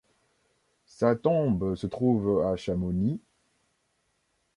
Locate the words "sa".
0.87-1.15